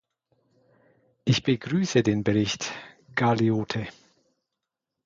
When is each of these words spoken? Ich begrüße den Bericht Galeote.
Ich 1.25 1.43
begrüße 1.43 2.01
den 2.01 2.23
Bericht 2.23 2.71
Galeote. 3.13 3.87